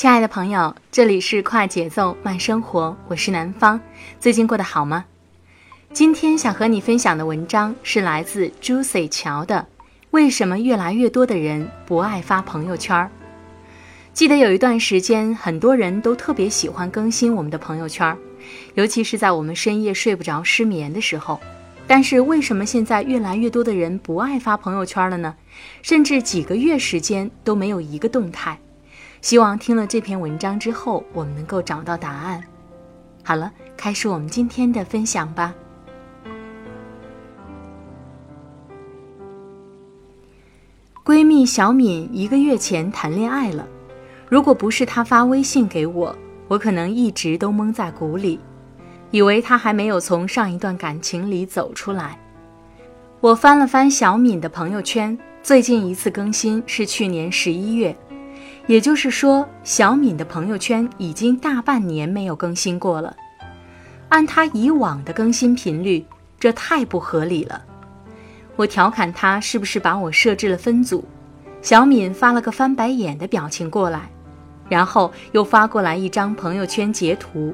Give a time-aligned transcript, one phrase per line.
[0.00, 3.78] 亲爱的朋友，这里是快节奏慢生活，我是南方。
[4.18, 5.04] 最近过得好吗？
[5.92, 9.66] 今天想和你分享的文章是来自 Juicy 乔的
[10.10, 12.96] 《为什么越来越多的人不爱发朋友圈》。
[14.14, 18.16] 记得有一段时间，很多人都特别喜欢更新我们的朋友圈，
[18.76, 21.38] 尤其是在我们深夜睡不着、失眠的时候。
[21.86, 25.36] 但是为什么现在越来越多的人不爱发朋友圈了呢？
[25.82, 28.58] 甚至几个月时间都没有一个动态。
[29.20, 32.42] 希望听了这篇文章之后，我们能够找到答案。
[33.22, 35.54] 好了，开始我们今天的分享吧。
[41.04, 43.66] 闺蜜小敏一个月前谈恋爱了，
[44.28, 46.16] 如果不是她发微信给我，
[46.48, 48.40] 我可能一直都蒙在鼓里，
[49.10, 52.18] 以为她还没有从上一段感情里走出来。
[53.20, 57.94] 我翻了翻小敏的朋友圈，最近一次更新是去年十一月。
[58.70, 63.16] 也就是说，小敏的朋友圈已经大半年没有更新过了。
[64.10, 66.06] 按她以往的更新频率，
[66.38, 67.60] 这太不合理了。
[68.54, 71.04] 我调侃她是不是把我设置了分组，
[71.60, 74.08] 小敏发了个翻白眼的表情过来，
[74.68, 77.52] 然后又发过来一张朋友圈截图。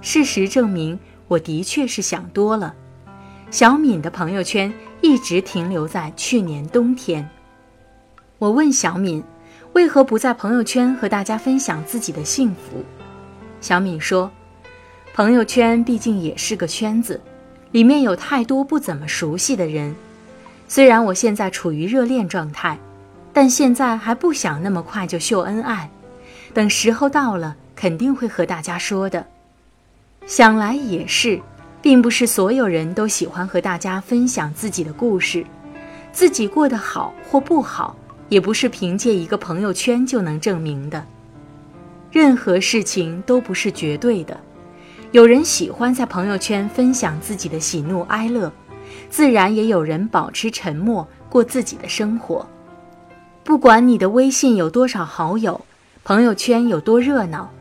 [0.00, 0.96] 事实证明，
[1.26, 2.72] 我的确是想多了。
[3.50, 7.28] 小敏的朋友圈一直停留在去年冬天。
[8.38, 9.20] 我问小敏。
[9.72, 12.84] 为何不在朋友圈和大家分享自己的幸福？
[13.62, 14.30] 小敏说
[15.14, 17.18] ：“朋友圈毕竟也是个圈子，
[17.70, 19.94] 里面有太多不怎么熟悉的人。
[20.68, 22.78] 虽然我现在处于热恋状态，
[23.32, 25.88] 但现在还不想那么快就秀恩爱。
[26.52, 29.26] 等时候到了，肯定会和大家说的。
[30.26, 31.40] 想来也是，
[31.80, 35.46] 并不是所有人都喜欢和大家分享自己的故事，
[36.12, 37.96] 自己过得好或不好。”
[38.32, 41.04] 也不是凭借一个朋友圈就能证明的，
[42.10, 44.34] 任何事情都不是绝对的。
[45.10, 48.50] 有人喜欢在朋友圈分享自己的喜怒哀乐，
[49.10, 52.48] 自然也有人保持沉默过自己的生活。
[53.44, 55.60] 不管你的微信有多少好友，
[56.02, 57.52] 朋友圈有多热闹，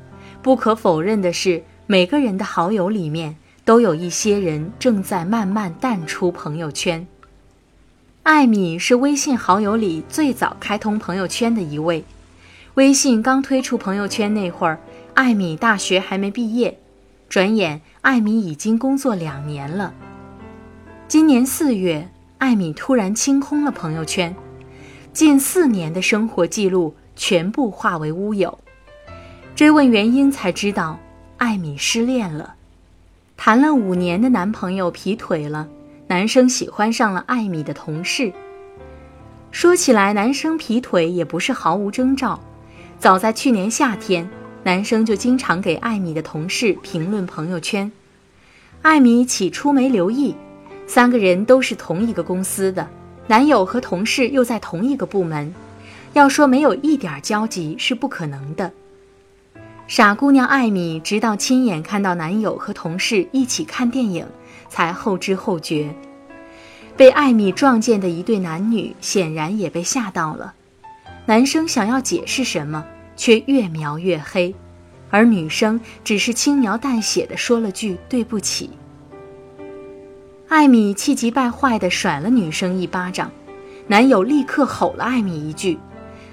[0.41, 7.05] 不可否认的是，每个人的好友里面都有一些人正在慢慢淡出朋友圈。
[8.23, 12.05] 艾米是微信好友里最早开通朋友圈的一位。
[12.75, 14.79] 微信刚推出朋友圈那会儿，
[15.15, 16.77] 艾米大学还没毕业。
[17.27, 19.91] 转眼，艾米已经工作两年了。
[21.07, 24.35] 今年四月，艾米突然清空了朋友圈，
[25.11, 28.59] 近四年的生活记录全部化为乌有。
[29.55, 30.99] 追问原因，才知道
[31.37, 32.53] 艾米失恋了，
[33.35, 35.67] 谈了五年的男朋友劈腿了。
[36.11, 38.33] 男生喜欢上了艾米的同事。
[39.49, 42.37] 说起来，男生劈腿也不是毫无征兆。
[42.99, 44.29] 早在去年夏天，
[44.61, 47.89] 男生就经常给艾米的同事评论朋友圈。
[48.81, 50.35] 艾米起初没留意，
[50.85, 52.85] 三个人都是同一个公司的，
[53.27, 55.55] 男友和同事又在同一个部门，
[56.11, 58.69] 要说没有一点交集是不可能的。
[59.87, 64.27] 傻姑娘艾米直到亲眼看到男友和同事一起看电影。
[64.71, 65.93] 才后知后觉，
[66.95, 70.53] 被艾米撞见的一对男女显然也被吓到了。
[71.25, 72.85] 男生想要解释什么，
[73.17, 74.55] 却越描越黑，
[75.09, 78.69] 而女生只是轻描淡写的说了句“对不起”。
[80.47, 83.29] 艾米气急败坏地甩了女生一巴掌，
[83.87, 85.77] 男友立刻吼了艾米一句，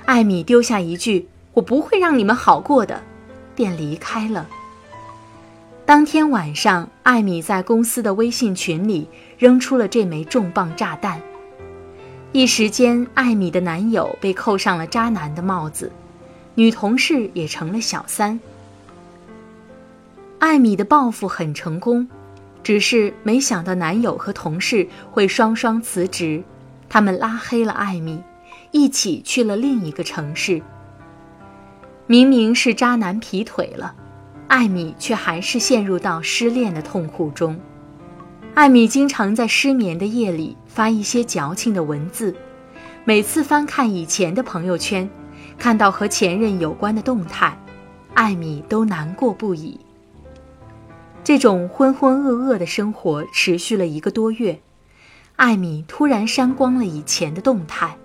[0.06, 3.02] 艾米丢下一句“我不会让你们好过的”，
[3.56, 4.46] 便离开了。
[5.88, 9.08] 当天晚上，艾米在公司的微信群里
[9.38, 11.19] 扔出了这枚重磅炸弹，
[12.31, 15.90] 一时间，艾米的男友被扣上了渣男的帽子，
[16.56, 18.38] 女同事也成了小三。
[20.38, 22.06] 艾米的报复很成功，
[22.62, 26.44] 只是没想到男友和同事会双双辞职，
[26.90, 28.23] 他们拉黑了艾米，
[28.73, 30.61] 一起去了另一个城市。
[32.06, 33.94] 明明是渣男劈腿了。
[34.48, 37.58] 艾米却还是陷入到失恋的痛苦中。
[38.54, 42.34] 艾米经常在失眠的夜里发一些矫情的文字，
[43.04, 45.08] 每次翻看以前的朋友圈，
[45.58, 47.56] 看到和前任有关的动态，
[48.14, 49.78] 艾米都难过不已。
[51.22, 54.58] 这种浑浑噩噩的生活持续了一个多月，
[55.36, 57.96] 艾米突然删光了以前的动态。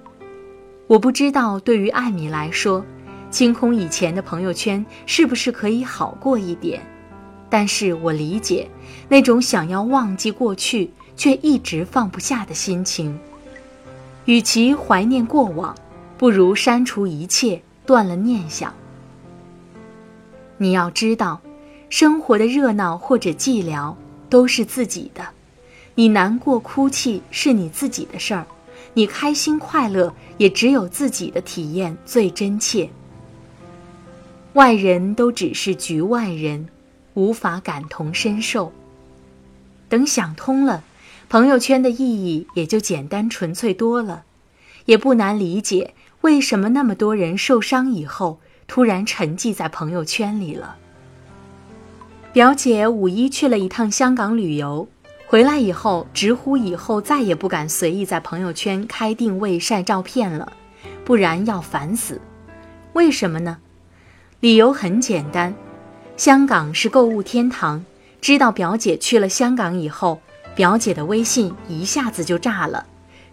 [0.88, 2.86] 我不知道对于艾米来说。
[3.34, 6.80] 清空以前的朋友圈，是不是可以好过一点？
[7.50, 8.70] 但是我理解
[9.10, 13.20] 那种想要忘记过去却一直放不下的心情。
[14.26, 15.76] 与其怀念过往，
[16.16, 18.72] 不如删除一切，断了念想。
[20.58, 21.42] 你要知道，
[21.90, 23.96] 生活的热闹或者寂寥
[24.30, 25.26] 都是自己的，
[25.96, 28.46] 你难过哭泣是你自己的事儿，
[28.94, 32.88] 你开心快乐也只有自己的体验最真切。
[34.54, 36.68] 外人都只是局外人，
[37.16, 38.72] 无法感同身受。
[39.90, 40.84] 等想通了，
[41.28, 44.26] 朋友圈的意义也就简单纯粹多了，
[44.86, 50.76] 也不难理解为什么那么多人受伤以后突然沉寂在朋友圈里了。
[52.32, 54.88] 表姐五一去了一趟香港旅游，
[55.26, 60.54] 回来以后直呼以后再也不敢随意在朋友圈开定位晒照片了，
[61.04, 62.22] 不然要烦死。
[62.94, 63.58] 为什么呢？
[64.44, 65.56] 理由很简单，
[66.18, 67.86] 香港是购物天堂。
[68.20, 70.20] 知道表姐去了香港以后，
[70.54, 72.86] 表姐的微信一下子就炸了，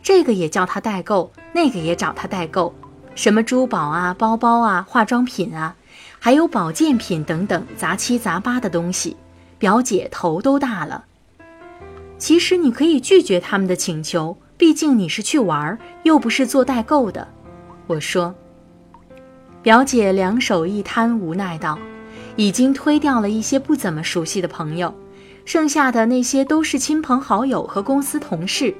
[0.05, 2.73] 这个也叫她代购，那个也找她代购，
[3.17, 5.75] 什么珠宝啊、包包啊、化妆品啊，
[6.21, 9.17] 还有保健品等等杂七杂八的东西，
[9.59, 11.07] 表姐头都大了。
[12.19, 17.27] 其实你可以拒绝他们的请求，毕竟你是去玩，又不是做代购的。
[17.89, 18.33] 我说。
[19.63, 21.79] 表姐两手一摊，无奈道
[22.37, 24.95] ：“已经推掉了一些不怎么熟悉的朋友，
[25.45, 28.75] 剩下的那些都是亲朋好友和公司同事。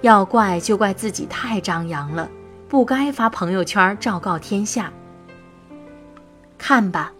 [0.00, 2.30] 要怪就怪自己太张扬了，
[2.66, 4.90] 不该发朋友圈昭告天下。
[6.56, 7.12] 看吧，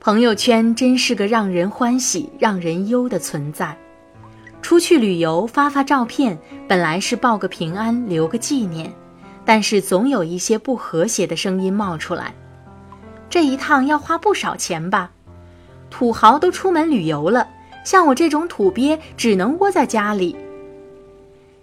[0.00, 3.76] 朋友圈真是个让人欢喜、让人忧的存在。
[4.60, 6.36] 出去旅游发发照片，
[6.66, 8.92] 本来是报个平安、留个纪念。”
[9.42, 12.32] 但是总有一些不和谐的声音冒出来，
[13.30, 15.12] 这一趟要花不少钱吧？
[15.88, 17.48] 土豪都出门旅游了，
[17.84, 20.36] 像我这种土鳖只能窝在家里。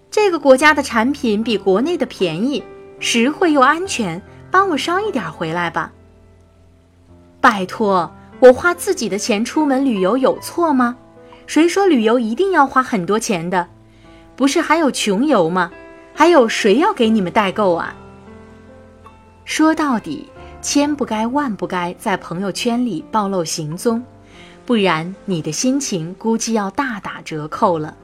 [0.10, 2.64] 这个国家的产品比国内的便宜，
[3.00, 5.92] 实惠又安全，帮我捎一点回来吧。
[7.42, 10.96] 拜托，我花自己的钱出门旅游有错吗？
[11.46, 13.68] 谁说旅游一定要花很多钱的？
[14.36, 15.72] 不是还有穷游吗？
[16.14, 17.94] 还有谁要给你们代购啊？
[19.46, 20.30] 说到底，
[20.62, 24.04] 千不该万不该在朋友圈里暴露行踪，
[24.66, 27.96] 不然你的心情估计要大打折扣了。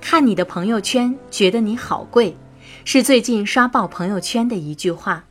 [0.00, 2.36] 看你的朋友圈，觉得你好贵，
[2.84, 5.24] 是最近刷爆朋友圈的一句话。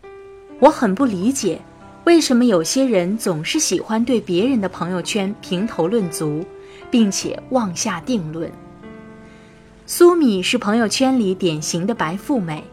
[0.60, 1.62] 我很不理解，
[2.03, 6.43] 为什么有些人总是喜欢对别人的朋友圈评头论足，
[6.89, 8.51] 并且妄下定论。
[9.86, 12.63] 苏米是朋友圈里典型的白富美，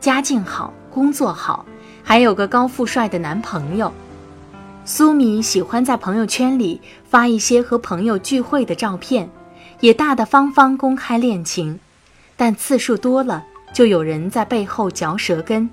[0.00, 1.66] 家境好，工作好，
[2.02, 3.92] 还有个高富帅的男朋友。
[4.84, 9.30] 苏米喜欢在朋友圈里发一些和朋友聚会的照片，
[9.80, 11.78] 也大大方方公开恋情，
[12.36, 15.70] 但次数多了，就有人在背后嚼舌根。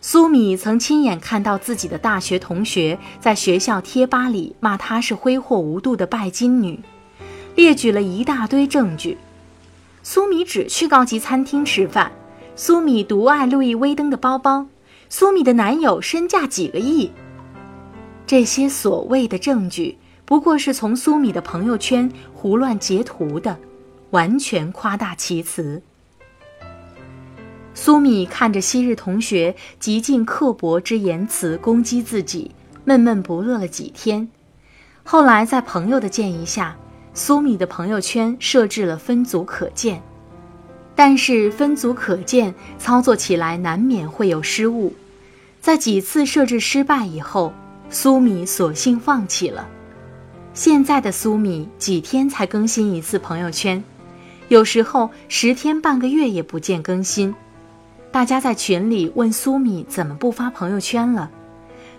[0.00, 6.78] 苏米曾亲眼看到自己的大学同学在学校贴吧里骂她是挥霍无度的拜金女，
[7.56, 9.16] 列举了一大堆证据。
[10.02, 12.12] 苏米只去高级餐厅吃饭，
[12.54, 14.66] 苏米独爱路易威登的包包，
[15.16, 17.08] 苏米的男友身价几个亿。
[18.26, 23.56] 这些所谓的证据，不过是从苏米的朋友圈胡乱截图的，
[24.10, 25.80] 完全夸大其词。
[27.74, 32.50] 苏米看着昔日同学极尽刻薄之言辞攻击自己，
[32.84, 34.28] 闷闷不乐了几天，
[35.04, 36.76] 后来在朋友的建议下。
[37.14, 40.02] 苏米的朋友圈设置了分组可见，
[40.96, 44.92] 但是分组可见操作起来难免会有失误。
[45.64, 47.50] 在几次设置失败以后，
[47.88, 49.66] 苏米索性放弃了。
[50.52, 53.82] 现在的苏米几天才更新一次朋友圈，
[54.48, 57.34] 有时候十天半个月也不见更新。
[58.12, 61.30] 大家在群里问苏米怎么不发朋友圈了，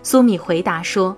[0.00, 1.16] 苏米回答说：“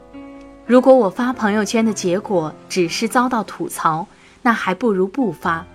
[0.64, 4.06] 如果我发朋友圈的结果只是遭到吐槽，
[4.40, 5.66] 那还不如不发。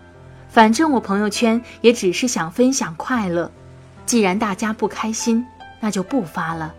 [0.50, 3.52] 反正我朋友圈也只是想分享快乐，
[4.08, 5.46] 既然大家不开心，
[5.84, 6.74] 那就不发了。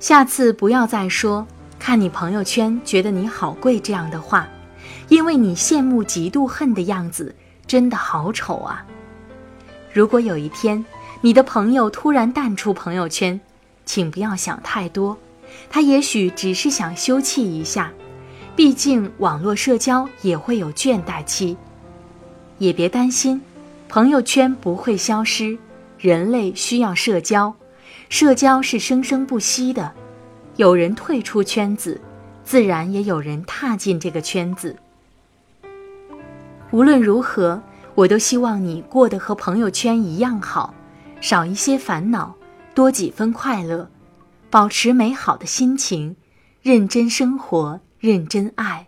[0.00, 1.46] 下次不要再说
[1.78, 4.48] 看你朋友圈觉得你好贵这样的话，
[5.10, 7.34] 因为你羡慕、嫉妒、恨的样子
[7.66, 8.86] 真的好丑啊。”
[9.92, 10.82] 如果有一天
[11.20, 13.38] 你的朋友突然淡出朋友圈，
[13.84, 15.14] 请不要想太多，
[15.68, 17.92] 他也许只是想休憩一下，
[18.56, 21.54] 毕竟网络社交也会有倦怠期。
[22.56, 23.42] 也别担心，
[23.90, 25.58] 朋友圈不会消失，
[25.98, 27.54] 人类需要社交，
[28.08, 29.92] 社交是生生不息的。
[30.56, 32.00] 有人退出圈子，
[32.44, 34.76] 自然也有人踏进这个圈子。
[36.70, 37.62] 无论如何。
[37.94, 40.72] 我都希望你过得和朋友圈一样好，
[41.20, 42.36] 少一些烦恼，
[42.72, 43.90] 多几分快乐，
[44.50, 46.14] 保持美好的心情，
[46.62, 48.87] 认真生活，认真爱。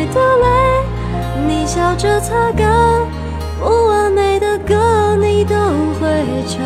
[1.91, 3.05] 笑着擦干；
[3.59, 5.55] 不完美的歌，你都
[5.99, 6.07] 会
[6.47, 6.61] 唱。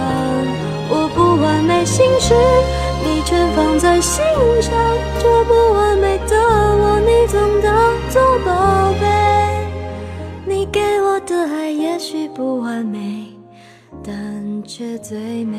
[0.87, 2.35] 我不完美心事，
[3.03, 4.23] 你全放在心
[4.61, 4.71] 上。
[5.19, 7.73] 这不完美的我，你总当
[8.11, 9.65] 做宝贝。
[10.45, 13.25] 你给我的爱也许不完美，
[14.03, 15.57] 但却最美。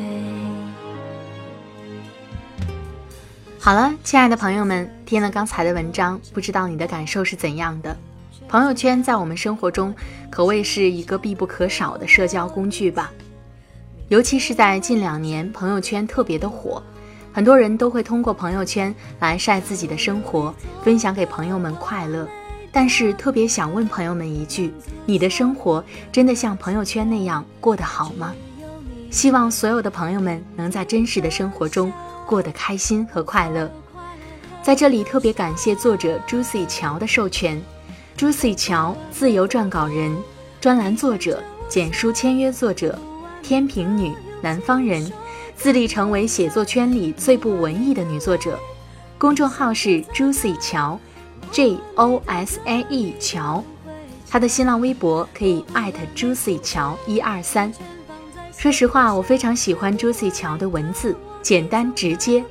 [3.59, 7.97] 好了，亲爱的朋友们，听了刚才的文章，不知道你的感受是怎样的？
[8.49, 9.93] 朋友圈在我们生活中
[10.29, 13.11] 可谓是一个必不可少的社交工具吧。
[14.07, 16.81] 尤其是在近两年，朋友圈特别的火，
[17.33, 22.25] 很多人都会通过朋友圈来晒自己的生活，分享给朋友们快乐。
[22.71, 24.73] 但是特别想问朋友们一句：
[25.05, 28.33] 你的生活真的像朋友圈那样过得好吗？
[29.09, 31.91] 希望所有的朋友们能在真实的生活中。
[32.25, 33.71] 过得开心和快乐，
[34.61, 37.57] 在这里特别感谢作者 Juicy 乔的授权。
[38.17, 40.11] Juicy 乔，自由撰稿人、
[40.59, 42.97] 专栏作者、简书签约作者，
[43.43, 45.11] 天平女，南方人，
[45.55, 48.57] 自立成为写作圈里最不文艺的女作者。
[49.19, 50.99] 公众号是 Juicy 乔
[51.51, 53.63] ，J O S A E 乔。
[54.27, 57.71] 她的新浪微博可以艾特 Juicy 乔一二三。
[58.51, 61.15] 说实话，我非常喜欢 Juicy 乔的文字。
[61.43, 62.43] 简单直接，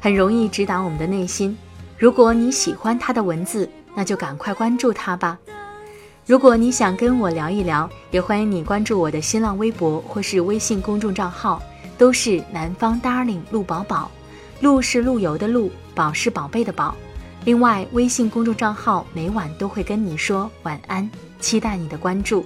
[0.00, 1.56] 很容易直达我们的内心。
[1.96, 5.38] 如果你喜欢他的文字，那就赶快关注他吧。
[6.24, 11.60] 如果你想跟我聊一聊，也欢迎你关注我的新浪微博或是微信公众账号，
[11.98, 14.10] 都是南方 Darling 陆宝宝，
[14.60, 16.94] 陆是陆游的陆，宝是宝贝的宝。
[17.44, 22.44] 另外，微信公众账号每晚都会跟你说晚安，期待你的关注。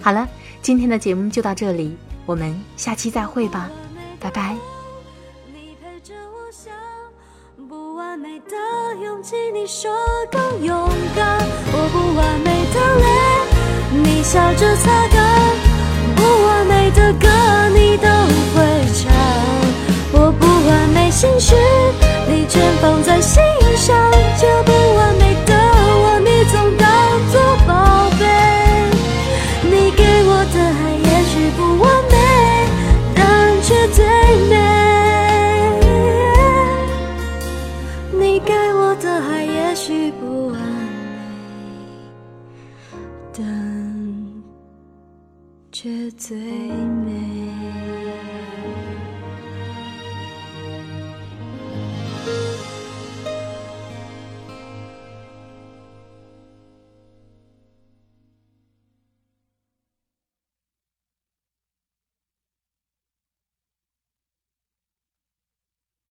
[0.00, 0.28] 好了，
[0.62, 3.68] 今天的节目就到这里，我们下期再会吧，
[4.20, 4.56] 拜拜。
[5.52, 6.72] 你陪着我想
[7.68, 8.56] 不完美的
[9.02, 9.90] 勇气，你说
[10.30, 11.38] 够勇敢。
[11.72, 13.06] 我不完美的泪，
[14.02, 15.16] 你笑着擦干。
[16.14, 17.26] 不完美的歌，
[17.74, 18.06] 你都
[18.54, 18.62] 会
[18.94, 19.10] 唱。
[20.12, 21.56] 我不完美心事，
[22.28, 23.42] 你全放在心
[23.76, 23.96] 上。
[24.38, 25.23] 这不完美
[39.74, 42.08] 许不完美
[43.32, 43.42] 但
[45.72, 47.03] 却最美。